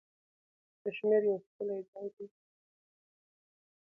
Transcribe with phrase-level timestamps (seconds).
[0.81, 2.25] کشمیر یو ښکلی ځای دی.